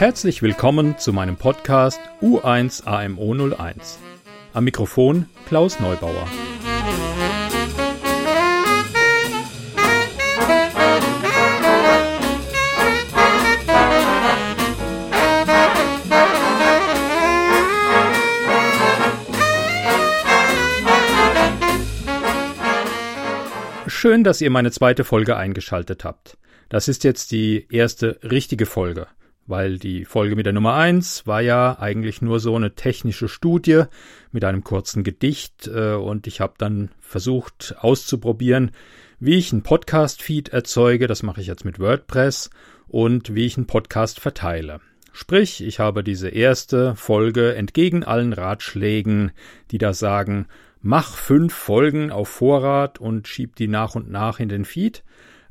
[0.00, 3.98] Herzlich willkommen zu meinem Podcast U1 AMO 01.
[4.54, 6.26] Am Mikrofon Klaus Neubauer.
[23.86, 26.38] Schön, dass ihr meine zweite Folge eingeschaltet habt.
[26.70, 29.08] Das ist jetzt die erste richtige Folge,
[29.50, 33.82] weil die Folge mit der Nummer eins war ja eigentlich nur so eine technische Studie
[34.32, 38.70] mit einem kurzen Gedicht äh, und ich habe dann versucht auszuprobieren,
[39.18, 42.50] wie ich einen Podcast-Feed erzeuge, das mache ich jetzt mit WordPress,
[42.86, 44.80] und wie ich einen Podcast verteile.
[45.12, 49.32] Sprich, ich habe diese erste Folge entgegen allen Ratschlägen,
[49.70, 50.46] die da sagen,
[50.80, 55.02] mach fünf Folgen auf Vorrat und schieb die nach und nach in den Feed.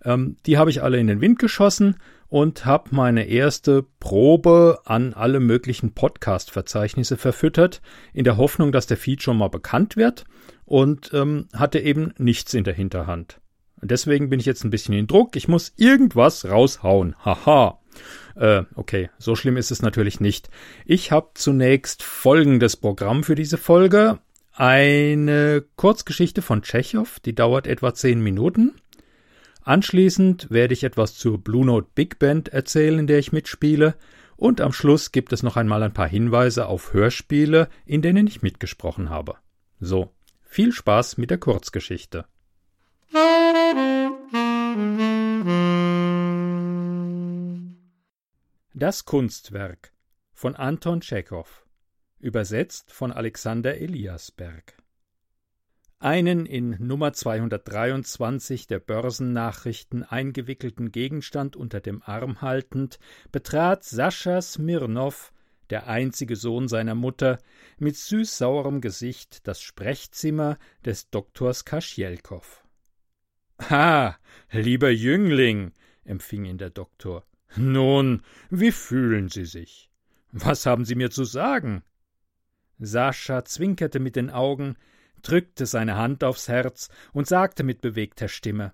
[0.04, 1.98] Ähm, die habe ich alle in den Wind geschossen
[2.30, 7.82] und habe meine erste Probe an alle möglichen Podcast-Verzeichnisse verfüttert,
[8.14, 10.26] in der Hoffnung, dass der Feed schon mal bekannt wird
[10.66, 13.42] und ähm, hatte eben nichts in der Hinterhand.
[13.82, 15.36] deswegen bin ich jetzt ein bisschen in Druck.
[15.36, 17.16] Ich muss irgendwas raushauen.
[17.26, 17.80] Haha.
[18.36, 20.50] Äh, okay, so schlimm ist es natürlich nicht.
[20.86, 24.20] Ich habe zunächst folgendes Programm für diese Folge
[24.54, 28.76] eine Kurzgeschichte von Tschechow, die dauert etwa zehn Minuten.
[29.62, 33.96] Anschließend werde ich etwas zur Blue Note Big Band erzählen, in der ich mitspiele,
[34.36, 38.42] und am Schluss gibt es noch einmal ein paar Hinweise auf Hörspiele, in denen ich
[38.42, 39.36] mitgesprochen habe.
[39.80, 42.26] So, viel Spaß mit der Kurzgeschichte.
[48.74, 49.92] Das Kunstwerk
[50.34, 51.66] von Anton Tschechow
[52.20, 54.76] Übersetzt von Alexander Eliasberg.
[56.02, 63.00] Einen in Nummer 223 der Börsennachrichten eingewickelten Gegenstand unter dem Arm haltend,
[63.34, 65.34] betrat Sascha Smirnow,
[65.70, 67.38] der einzige Sohn seiner Mutter,
[67.80, 72.64] mit süßsaurem Gesicht das Sprechzimmer des Doktors Kaschjelkow.
[73.70, 74.18] Ha,
[74.52, 75.74] lieber Jüngling,
[76.06, 77.26] empfing ihn der Doktor.
[77.58, 79.92] Nun, wie fühlen Sie sich?
[80.32, 81.84] Was haben Sie mir zu sagen?
[82.78, 84.78] Sascha zwinkerte mit den Augen,
[85.22, 88.74] drückte seine Hand aufs Herz und sagte mit bewegter Stimme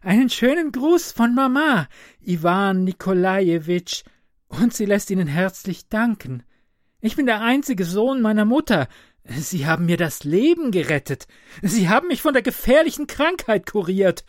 [0.00, 1.88] Einen schönen Gruß von Mama,
[2.20, 4.04] Iwan Nikolajewitsch,
[4.48, 6.42] und sie lässt Ihnen herzlich danken.
[7.00, 8.88] Ich bin der einzige Sohn meiner Mutter.
[9.24, 11.26] Sie haben mir das Leben gerettet.
[11.62, 14.24] Sie haben mich von der gefährlichen Krankheit kuriert.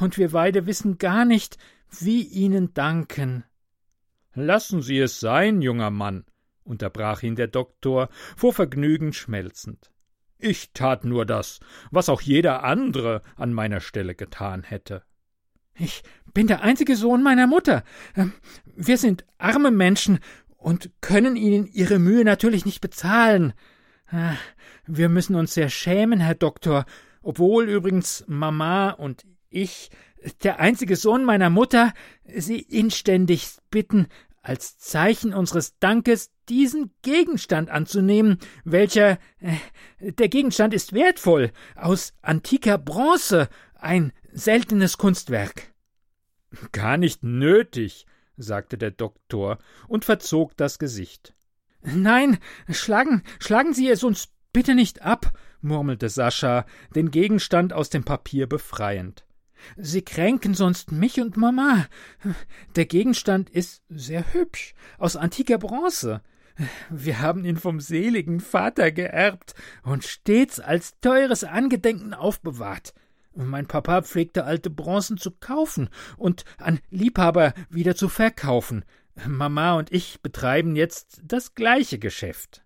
[0.00, 1.58] Und wir beide wissen gar nicht,
[2.00, 3.44] wie Ihnen danken.
[4.34, 6.24] Lassen Sie es sein, junger Mann,
[6.62, 9.90] unterbrach ihn der Doktor, vor Vergnügen schmelzend.
[10.38, 11.58] Ich tat nur das,
[11.90, 15.02] was auch jeder andere an meiner Stelle getan hätte.
[15.74, 17.84] Ich bin der einzige Sohn meiner Mutter.
[18.16, 18.32] Ähm,
[18.76, 20.20] wir sind arme Menschen
[20.56, 23.52] und können Ihnen Ihre Mühe natürlich nicht bezahlen.
[24.10, 24.34] Ah,
[24.86, 26.84] wir müssen uns sehr schämen, Herr Doktor,
[27.22, 29.90] obwohl übrigens Mama und ich,
[30.42, 31.92] der einzige Sohn meiner Mutter,
[32.24, 34.08] Sie inständig bitten,
[34.48, 39.56] als Zeichen unseres Dankes diesen Gegenstand anzunehmen, welcher äh,
[40.00, 45.74] der Gegenstand ist wertvoll, aus antiker Bronze, ein seltenes Kunstwerk.
[46.72, 48.06] Gar nicht nötig,
[48.38, 51.34] sagte der Doktor und verzog das Gesicht.
[51.82, 52.38] Nein,
[52.70, 58.46] schlagen, schlagen Sie es uns bitte nicht ab, murmelte Sascha, den Gegenstand aus dem Papier
[58.46, 59.26] befreiend.
[59.76, 61.86] Sie kränken sonst mich und Mama.
[62.76, 66.22] Der Gegenstand ist sehr hübsch, aus antiker Bronze.
[66.90, 72.94] Wir haben ihn vom seligen Vater geerbt und stets als teures Angedenken aufbewahrt.
[73.34, 78.84] Mein Papa pflegte alte Bronzen zu kaufen und an Liebhaber wieder zu verkaufen.
[79.26, 82.64] Mama und ich betreiben jetzt das gleiche Geschäft.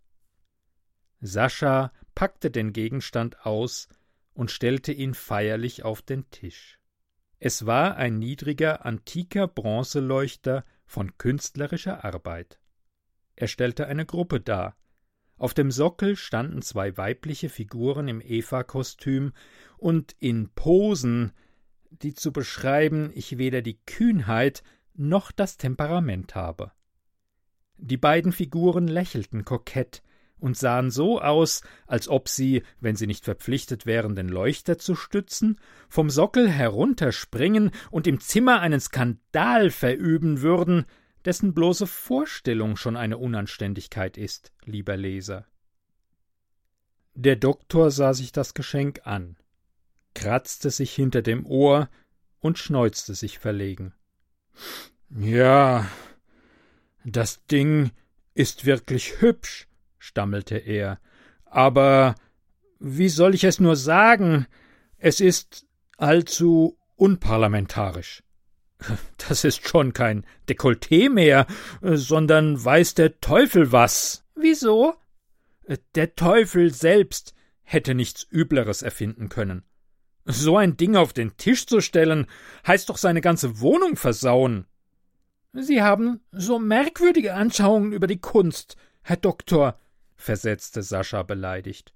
[1.20, 3.88] Sascha packte den Gegenstand aus
[4.34, 6.78] und stellte ihn feierlich auf den Tisch.
[7.44, 12.60] Es war ein niedriger, antiker Bronzeleuchter von künstlerischer Arbeit.
[13.34, 14.76] Er stellte eine Gruppe dar.
[15.38, 19.32] Auf dem Sockel standen zwei weibliche Figuren im Eva-Kostüm
[19.76, 21.32] und in Posen,
[21.90, 24.62] die zu beschreiben ich weder die Kühnheit
[24.94, 26.70] noch das Temperament habe.
[27.76, 30.04] Die beiden Figuren lächelten kokett,
[30.42, 34.94] und sahen so aus, als ob sie, wenn sie nicht verpflichtet wären, den Leuchter zu
[34.94, 35.58] stützen,
[35.88, 40.84] vom Sockel herunterspringen und im Zimmer einen Skandal verüben würden,
[41.24, 45.46] dessen bloße Vorstellung schon eine Unanständigkeit ist, lieber Leser.
[47.14, 49.36] Der Doktor sah sich das Geschenk an,
[50.14, 51.88] kratzte sich hinter dem Ohr
[52.40, 53.94] und schneuzte sich verlegen.
[55.10, 55.86] Ja,
[57.04, 57.90] Das Ding
[58.34, 59.66] ist wirklich hübsch,
[60.02, 60.98] stammelte er,
[61.44, 62.16] aber
[62.80, 64.46] wie soll ich es nur sagen?
[64.98, 65.66] Es ist
[65.96, 68.22] allzu unparlamentarisch.
[69.28, 71.46] Das ist schon kein Dekolleté mehr,
[71.80, 74.24] sondern weiß der Teufel was.
[74.34, 74.94] Wieso?
[75.94, 79.62] Der Teufel selbst hätte nichts Übleres erfinden können.
[80.24, 82.26] So ein Ding auf den Tisch zu stellen,
[82.66, 84.66] heißt doch seine ganze Wohnung versauen.
[85.52, 89.78] Sie haben so merkwürdige Anschauungen über die Kunst, Herr Doktor,
[90.22, 91.92] versetzte Sascha beleidigt.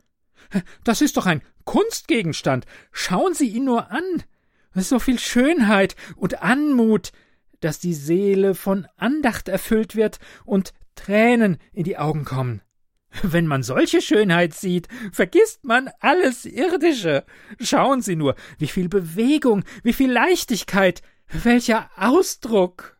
[0.85, 2.67] Das ist doch ein Kunstgegenstand.
[2.93, 4.23] Schauen Sie ihn nur an.
[4.75, 7.13] So viel Schönheit und Anmut,
[7.61, 12.61] dass die Seele von Andacht erfüllt wird und Tränen in die Augen kommen.
[13.23, 17.25] Wenn man solche Schönheit sieht, vergisst man alles Irdische.
[17.61, 22.99] Schauen Sie nur, wie viel Bewegung, wie viel Leichtigkeit, welcher Ausdruck.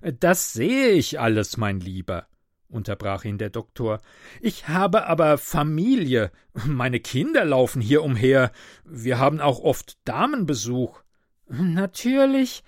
[0.00, 2.26] Das sehe ich alles, mein Lieber,
[2.70, 4.00] unterbrach ihn der Doktor.
[4.40, 6.30] Ich habe aber Familie,
[6.66, 8.52] meine Kinder laufen hier umher,
[8.84, 11.02] wir haben auch oft Damenbesuch.
[11.48, 12.62] Natürlich,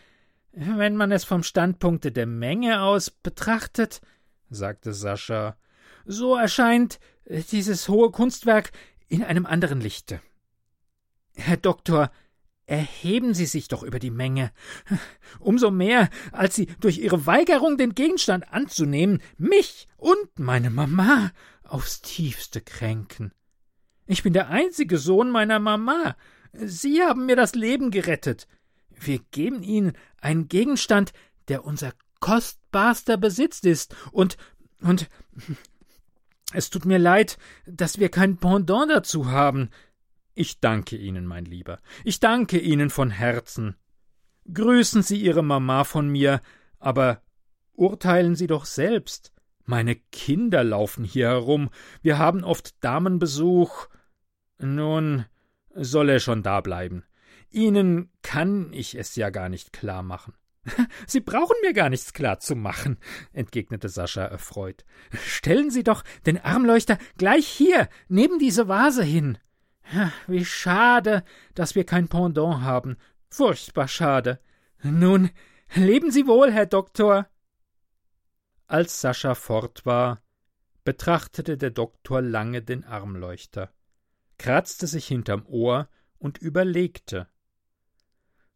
[0.52, 4.00] wenn man es vom Standpunkte der Menge aus betrachtet,
[4.50, 5.56] sagte Sascha,
[6.04, 8.72] so erscheint dieses hohe Kunstwerk
[9.08, 10.20] in einem anderen Lichte.
[11.36, 12.10] Herr Doktor,
[12.66, 14.52] Erheben Sie sich doch über die Menge.
[15.40, 21.32] Umso mehr, als Sie durch Ihre Weigerung, den Gegenstand anzunehmen, mich und meine Mama
[21.64, 23.32] aufs tiefste kränken.
[24.06, 26.16] Ich bin der einzige Sohn meiner Mama.
[26.52, 28.46] Sie haben mir das Leben gerettet.
[28.90, 31.12] Wir geben Ihnen einen Gegenstand,
[31.48, 34.36] der unser kostbarster Besitz ist, und
[34.80, 35.08] und
[36.52, 39.70] es tut mir leid, dass wir kein Pendant dazu haben.
[40.34, 41.78] Ich danke Ihnen, mein Lieber.
[42.04, 43.76] Ich danke Ihnen von Herzen.
[44.52, 46.40] Grüßen Sie Ihre Mama von mir,
[46.78, 47.22] aber
[47.74, 49.32] urteilen Sie doch selbst.
[49.64, 51.70] Meine Kinder laufen hier herum.
[52.00, 53.88] Wir haben oft Damenbesuch.
[54.58, 55.26] Nun,
[55.74, 57.04] soll er schon da bleiben.
[57.50, 60.34] Ihnen kann ich es ja gar nicht klar machen.
[61.06, 62.98] Sie brauchen mir gar nichts klar zu machen,
[63.32, 64.84] entgegnete Sascha erfreut.
[65.26, 69.38] Stellen Sie doch den Armleuchter gleich hier, neben diese Vase hin.
[70.26, 71.24] Wie schade,
[71.54, 72.96] dass wir kein Pendant haben.
[73.28, 74.40] Furchtbar schade.
[74.82, 75.30] Nun,
[75.74, 77.28] leben Sie wohl, Herr Doktor.
[78.66, 80.22] Als Sascha fort war,
[80.84, 83.72] betrachtete der Doktor lange den Armleuchter,
[84.38, 85.88] kratzte sich hinterm Ohr
[86.18, 87.28] und überlegte.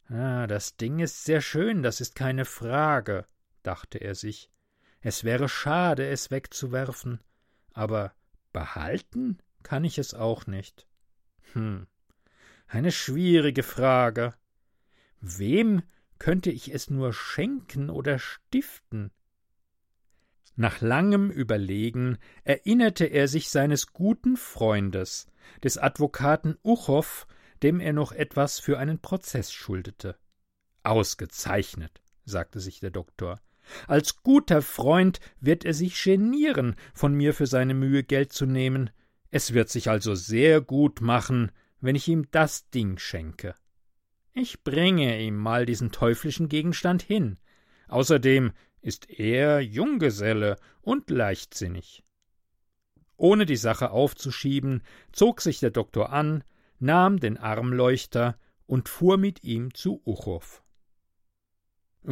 [0.09, 3.25] Ah, das Ding ist sehr schön, das ist keine Frage,
[3.63, 4.49] dachte er sich.
[5.01, 7.19] Es wäre schade, es wegzuwerfen,
[7.73, 8.13] aber
[8.53, 10.87] behalten kann ich es auch nicht.
[11.53, 11.87] Hm,
[12.67, 14.33] eine schwierige Frage.
[15.21, 15.83] Wem
[16.19, 19.11] könnte ich es nur schenken oder stiften?
[20.55, 25.27] Nach langem Überlegen erinnerte er sich seines guten Freundes,
[25.63, 27.27] des Advokaten Uchow,
[27.61, 30.17] dem er noch etwas für einen Prozess schuldete.
[30.83, 33.39] Ausgezeichnet, sagte sich der Doktor.
[33.87, 38.89] Als guter Freund wird er sich genieren, von mir für seine Mühe Geld zu nehmen.
[39.29, 43.55] Es wird sich also sehr gut machen, wenn ich ihm das Ding schenke.
[44.33, 47.37] Ich bringe ihm mal diesen teuflischen Gegenstand hin.
[47.87, 52.03] Außerdem ist er Junggeselle und leichtsinnig.
[53.17, 56.43] Ohne die Sache aufzuschieben, zog sich der Doktor an,
[56.79, 60.61] nahm den Armleuchter und fuhr mit ihm zu Uchow.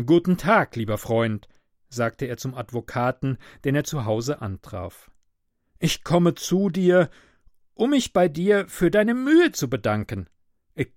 [0.06, 1.48] Guten Tag, lieber Freund,
[1.90, 5.12] sagte er zum Advokaten, den er zu Hause antraf.
[5.80, 7.10] Ich komme zu dir,
[7.74, 10.28] um mich bei dir für deine Mühe zu bedanken.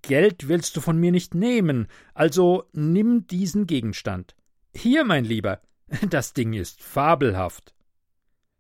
[0.03, 4.35] Geld willst du von mir nicht nehmen, also nimm diesen Gegenstand.
[4.75, 5.61] Hier, mein Lieber,
[6.11, 7.75] das Ding ist fabelhaft.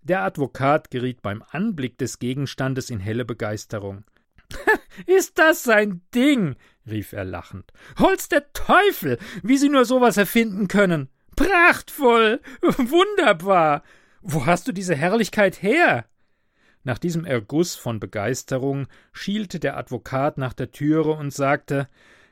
[0.02, 4.04] Der Advokat geriet beim Anblick des Gegenstandes in helle Begeisterung.
[5.06, 6.56] Ist das sein Ding?
[6.88, 7.72] rief er lachend.
[7.98, 11.10] Holz der Teufel, wie Sie nur sowas erfinden können.
[11.36, 13.82] Prachtvoll, wunderbar.
[14.22, 16.04] Wo hast du diese Herrlichkeit her?
[16.84, 21.88] Nach diesem Erguss von Begeisterung schielte der Advokat nach der Türe und sagte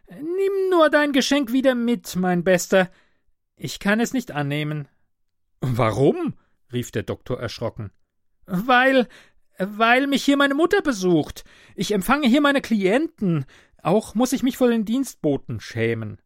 [0.08, 2.90] Nimm nur dein Geschenk wieder mit, mein Bester.
[3.56, 4.88] Ich kann es nicht annehmen.
[5.60, 6.34] Warum?
[6.72, 7.90] rief der Doktor erschrocken.
[8.46, 9.08] Weil
[9.58, 11.44] weil mich hier meine Mutter besucht.
[11.74, 13.46] Ich empfange hier meine Klienten.
[13.82, 16.20] Auch muss ich mich vor den Dienstboten schämen.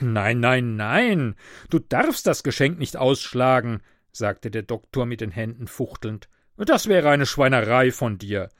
[0.00, 1.34] Nein, nein, nein.
[1.70, 6.28] Du darfst das Geschenk nicht ausschlagen, sagte der Doktor mit den Händen fuchtelnd.
[6.56, 8.50] Das wäre eine Schweinerei von dir.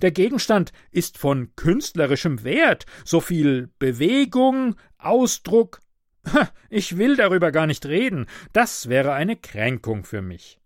[0.00, 5.80] Der Gegenstand ist von künstlerischem Wert, so viel Bewegung, Ausdruck.
[6.70, 8.26] Ich will darüber gar nicht reden.
[8.52, 10.58] Das wäre eine Kränkung für mich.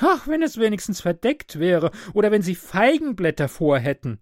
[0.00, 4.20] Ach, wenn es wenigstens verdeckt wäre, oder wenn Sie Feigenblätter vorhätten.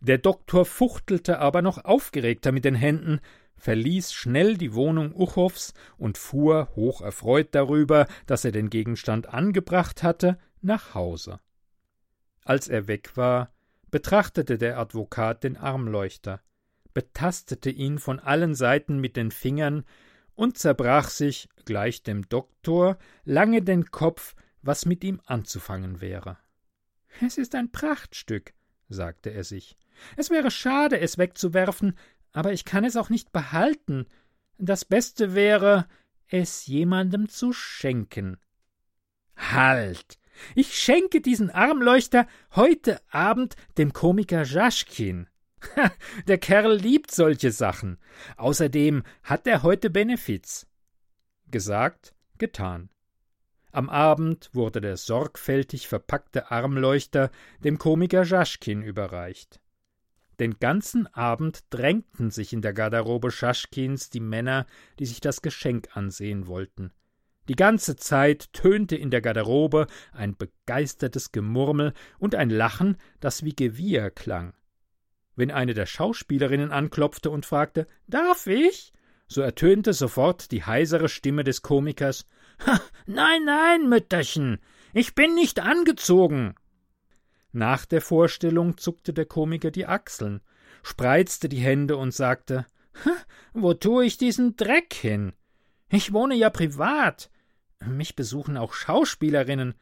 [0.00, 3.20] Der Doktor fuchtelte aber noch aufgeregter mit den Händen,
[3.62, 10.02] verließ schnell die Wohnung Uchows und fuhr, hoch erfreut darüber, dass er den Gegenstand angebracht
[10.02, 11.38] hatte, nach Hause.
[12.44, 13.52] Als er weg war,
[13.92, 16.40] betrachtete der Advokat den Armleuchter,
[16.92, 19.84] betastete ihn von allen Seiten mit den Fingern
[20.34, 26.36] und zerbrach sich, gleich dem Doktor, lange den Kopf, was mit ihm anzufangen wäre.
[27.20, 28.54] Es ist ein Prachtstück,
[28.88, 29.76] sagte er sich.
[30.16, 31.96] Es wäre schade, es wegzuwerfen,
[32.32, 34.06] aber ich kann es auch nicht behalten.
[34.58, 35.86] Das Beste wäre,
[36.28, 38.38] es jemandem zu schenken.
[39.36, 40.18] Halt!
[40.54, 45.28] Ich schenke diesen Armleuchter heute Abend dem Komiker Jaschkin.
[46.26, 47.98] Der Kerl liebt solche Sachen.
[48.36, 50.66] Außerdem hat er heute Benefiz.
[51.50, 52.88] Gesagt, getan.
[53.70, 57.30] Am Abend wurde der sorgfältig verpackte Armleuchter
[57.64, 59.61] dem Komiker Jaschkin überreicht.
[60.42, 64.66] Den ganzen Abend drängten sich in der Garderobe Schaschkins die Männer,
[64.98, 66.90] die sich das Geschenk ansehen wollten.
[67.48, 73.54] Die ganze Zeit tönte in der Garderobe ein begeistertes Gemurmel und ein Lachen, das wie
[73.54, 74.52] Gewieher klang.
[75.36, 78.92] Wenn eine der Schauspielerinnen anklopfte und fragte Darf ich?
[79.28, 82.26] so ertönte sofort die heisere Stimme des Komikers
[83.06, 84.58] Nein, nein, Mütterchen,
[84.92, 86.56] ich bin nicht angezogen.
[87.52, 90.40] Nach der Vorstellung zuckte der Komiker die Achseln,
[90.82, 92.66] spreizte die Hände und sagte
[93.52, 95.34] Wo tue ich diesen Dreck hin?
[95.90, 97.30] Ich wohne ja privat.
[97.86, 99.74] Mich besuchen auch Schauspielerinnen.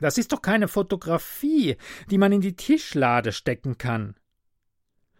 [0.00, 1.76] Das ist doch keine Fotografie,
[2.10, 4.14] die man in die Tischlade stecken kann.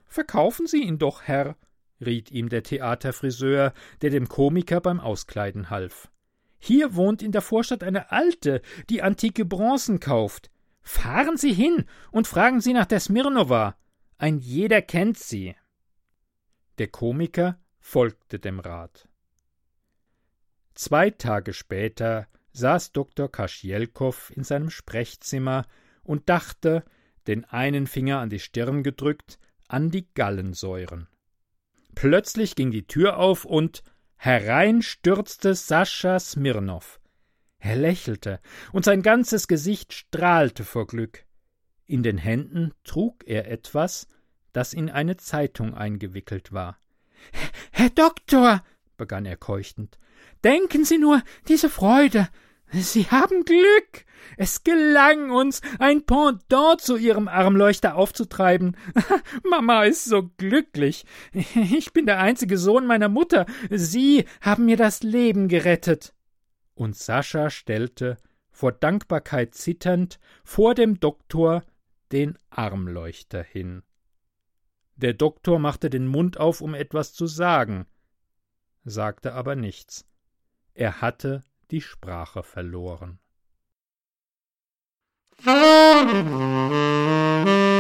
[0.07, 1.57] Verkaufen Sie ihn doch, Herr,
[2.01, 6.11] riet ihm der Theaterfriseur, der dem Komiker beim Auskleiden half.
[6.59, 10.51] Hier wohnt in der Vorstadt eine Alte, die antike Bronzen kauft.
[10.83, 13.77] Fahren Sie hin und fragen Sie nach der Smirnova.
[14.19, 15.57] Ein jeder kennt sie.
[16.79, 19.09] Der Komiker folgte dem Rat.
[20.75, 23.31] Zwei Tage später saß Dr.
[23.31, 25.67] Kaschjelkow in seinem Sprechzimmer
[26.03, 26.85] und dachte,
[27.27, 31.09] den einen Finger an die Stirn gedrückt, an die Gallensäuren.
[31.95, 33.83] Plötzlich ging die Tür auf und
[34.17, 37.01] herein stürzte Sascha Smirnow.
[37.65, 38.41] Er lächelte,
[38.73, 41.25] und sein ganzes Gesicht strahlte vor Glück.
[41.87, 44.09] In den Händen trug er etwas,
[44.53, 46.77] das in eine Zeitung eingewickelt war.
[47.71, 48.65] Herr Doktor,
[48.97, 50.01] begann er keuchend,
[50.43, 52.29] denken Sie nur diese Freude,
[52.73, 54.07] Sie haben Glück.
[54.37, 58.77] Es gelang uns, ein Pendant zu Ihrem Armleuchter aufzutreiben.
[59.49, 61.05] Mama ist so glücklich.
[61.55, 63.47] Ich bin der einzige Sohn meiner Mutter.
[63.71, 66.13] Sie haben mir das Leben gerettet.
[66.75, 68.17] Und Sascha stellte,
[68.51, 71.65] vor Dankbarkeit zitternd, vor dem Doktor
[72.13, 73.83] den Armleuchter hin.
[74.97, 77.87] Der Doktor machte den Mund auf, um etwas zu sagen,
[78.85, 80.07] sagte aber nichts.
[80.75, 83.19] Er hatte die Sprache verloren.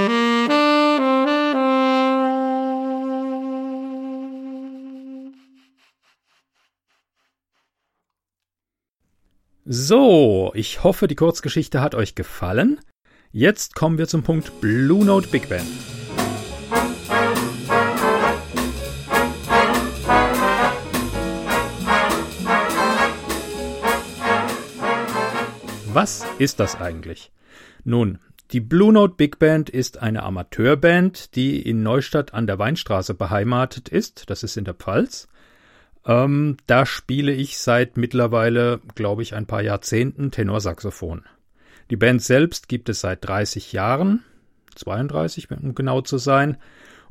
[9.64, 12.81] So, ich hoffe, die Kurzgeschichte hat euch gefallen.
[13.31, 15.69] Jetzt kommen wir zum Punkt Blue Note Big Band.
[25.92, 27.31] Was ist das eigentlich?
[27.85, 28.19] Nun,
[28.50, 33.88] die Blue Note Big Band ist eine Amateurband, die in Neustadt an der Weinstraße beheimatet
[33.88, 34.28] ist.
[34.28, 35.28] Das ist in der Pfalz.
[36.06, 41.25] Ähm, da spiele ich seit mittlerweile, glaube ich, ein paar Jahrzehnten Tenorsaxophon.
[41.90, 44.25] Die Band selbst gibt es seit 30 Jahren,
[44.75, 46.56] 32, um genau zu sein.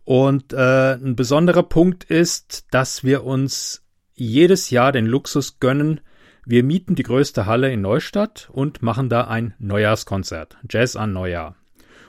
[0.03, 3.83] Und äh, ein besonderer Punkt ist, dass wir uns
[4.13, 6.01] jedes Jahr den Luxus gönnen,
[6.45, 11.55] wir mieten die größte Halle in Neustadt und machen da ein Neujahrskonzert, Jazz an Neujahr.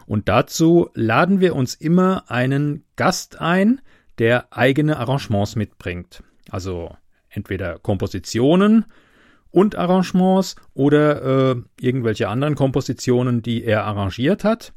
[0.06, 3.82] Und dazu laden wir uns immer einen Gast ein,
[4.18, 6.22] der eigene Arrangements mitbringt.
[6.50, 6.96] Also
[7.28, 8.84] entweder Kompositionen
[9.50, 14.72] und Arrangements oder äh, irgendwelche anderen Kompositionen, die er arrangiert hat.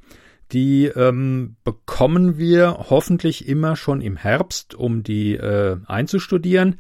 [0.51, 6.75] Die ähm, bekommen wir hoffentlich immer schon im Herbst, um die äh, einzustudieren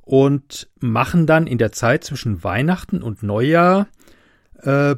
[0.00, 3.86] und machen dann in der Zeit zwischen Weihnachten und Neujahr
[4.62, 4.96] äh,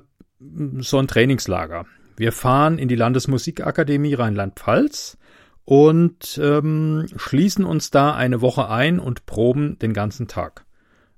[0.79, 1.87] so ein Trainingslager.
[2.17, 5.19] Wir fahren in die Landesmusikakademie Rheinland-Pfalz
[5.67, 10.65] und ähm, schließen uns da eine Woche ein und proben den ganzen Tag.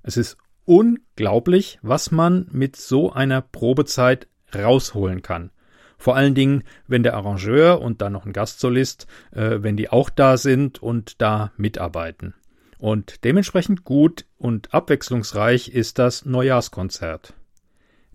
[0.03, 5.51] Es ist unglaublich, was man mit so einer Probezeit rausholen kann.
[5.97, 10.09] Vor allen Dingen, wenn der Arrangeur und dann noch ein Gastsolist, äh, wenn die auch
[10.09, 12.33] da sind und da mitarbeiten.
[12.79, 17.33] Und dementsprechend gut und abwechslungsreich ist das Neujahrskonzert.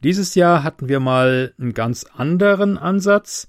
[0.02, 3.46] Dieses Jahr hatten wir mal einen ganz anderen Ansatz.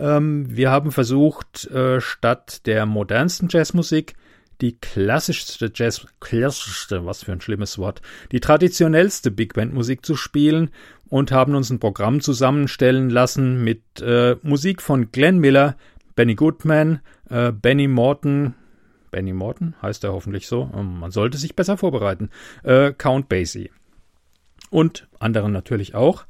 [0.00, 4.14] Ähm, wir haben versucht, äh, statt der modernsten Jazzmusik
[4.60, 8.02] die klassischste Jazz, klassischste, was für ein schlimmes Wort,
[8.32, 10.70] die traditionellste Big Band Musik zu spielen
[11.08, 15.76] und haben uns ein Programm zusammenstellen lassen mit äh, Musik von Glenn Miller,
[16.14, 18.54] Benny Goodman, äh, Benny Morton,
[19.10, 22.30] Benny Morton heißt er hoffentlich so, ähm, man sollte sich besser vorbereiten,
[22.62, 23.70] äh, Count Basie.
[24.70, 26.26] Und anderen natürlich auch.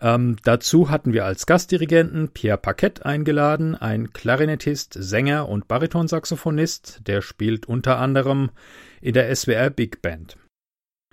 [0.00, 7.22] Ähm, dazu hatten wir als Gastdirigenten Pierre Paquette eingeladen, ein Klarinettist, Sänger und Baritonsaxophonist, der
[7.22, 8.50] spielt unter anderem
[9.00, 10.36] in der SWR Big Band.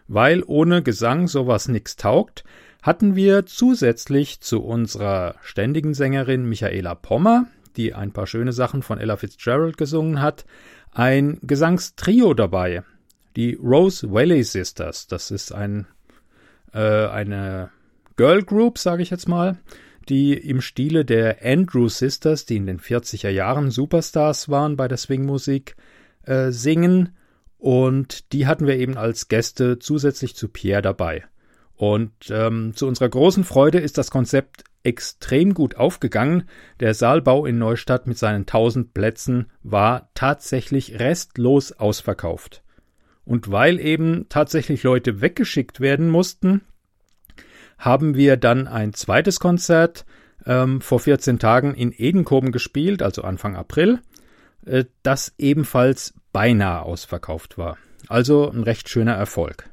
[0.07, 2.43] Weil ohne Gesang sowas nix taugt,
[2.81, 7.45] hatten wir zusätzlich zu unserer ständigen Sängerin Michaela Pommer,
[7.77, 10.45] die ein paar schöne Sachen von Ella Fitzgerald gesungen hat,
[10.91, 12.83] ein Gesangstrio dabei.
[13.35, 15.07] Die Rose Valley Sisters.
[15.07, 15.87] Das ist ein,
[16.73, 17.69] äh, eine
[18.21, 19.57] Girl Group, sage ich jetzt mal,
[20.07, 24.99] die im Stile der Andrew Sisters, die in den 40er Jahren Superstars waren bei der
[24.99, 25.75] Swingmusik,
[26.27, 27.15] äh, singen.
[27.57, 31.23] Und die hatten wir eben als Gäste zusätzlich zu Pierre dabei.
[31.73, 36.43] Und ähm, zu unserer großen Freude ist das Konzept extrem gut aufgegangen.
[36.79, 42.61] Der Saalbau in Neustadt mit seinen 1000 Plätzen war tatsächlich restlos ausverkauft.
[43.25, 46.61] Und weil eben tatsächlich Leute weggeschickt werden mussten,
[47.81, 50.05] haben wir dann ein zweites Konzert
[50.45, 54.01] ähm, vor 14 Tagen in Edenkoben gespielt, also Anfang April,
[54.65, 57.77] äh, das ebenfalls beinahe ausverkauft war.
[58.07, 59.69] Also ein recht schöner Erfolg.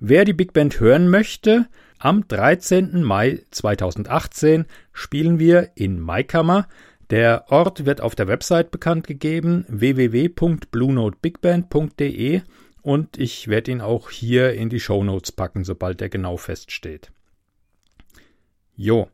[0.00, 1.66] Wer die Big Band hören möchte,
[1.98, 3.02] am 13.
[3.02, 6.66] Mai 2018 spielen wir in Maikammer.
[7.10, 12.40] Der Ort wird auf der Website bekannt gegeben www.bluenotebigband.de
[12.82, 17.10] und ich werde ihn auch hier in die Show Notes packen, sobald er genau feststeht.
[18.76, 19.08] Jo.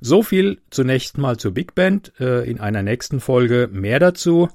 [0.00, 2.12] So viel zunächst mal zur Big Band.
[2.20, 4.48] Äh, in einer nächsten Folge mehr dazu.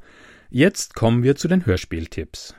[0.49, 2.55] Jetzt kommen wir zu den Hörspieltipps.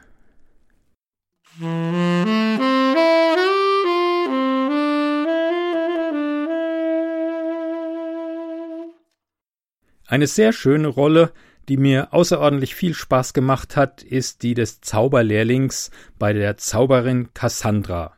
[10.06, 11.32] Eine sehr schöne Rolle,
[11.68, 18.17] die mir außerordentlich viel Spaß gemacht hat, ist die des Zauberlehrlings bei der Zauberin Cassandra.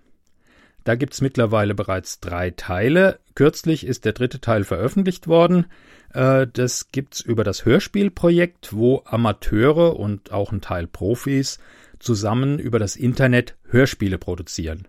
[0.85, 3.19] Da gibt's mittlerweile bereits drei Teile.
[3.35, 5.67] Kürzlich ist der dritte Teil veröffentlicht worden.
[6.15, 11.59] Äh, das gibt's über das Hörspielprojekt, wo Amateure und auch ein Teil Profis
[11.99, 14.89] zusammen über das Internet Hörspiele produzieren.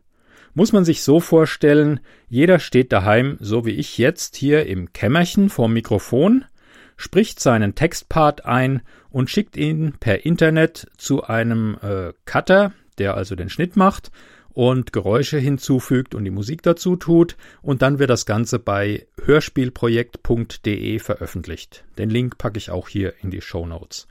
[0.53, 1.99] Muss man sich so vorstellen,
[2.29, 6.45] jeder steht daheim, so wie ich jetzt hier im Kämmerchen vorm Mikrofon,
[6.97, 13.35] spricht seinen Textpart ein und schickt ihn per Internet zu einem äh, Cutter, der also
[13.35, 14.11] den Schnitt macht
[14.53, 20.99] und Geräusche hinzufügt und die Musik dazu tut und dann wird das Ganze bei hörspielprojekt.de
[20.99, 21.85] veröffentlicht.
[21.97, 24.07] Den Link packe ich auch hier in die Show Notes.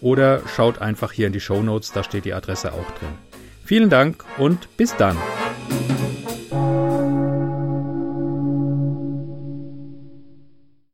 [0.00, 3.08] oder schaut einfach hier in die Show Notes, da steht die Adresse auch drin.
[3.64, 5.16] Vielen Dank und bis dann.